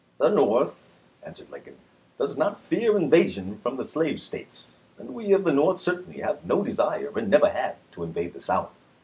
[0.19, 0.73] "The North,"
[1.21, 1.77] answered Lincoln,"
[2.17, 4.65] does not fear invasion from the slave States,
[4.97, 8.41] and we of the North certainly have no desire, and never had, to invade the
[8.41, 8.73] South.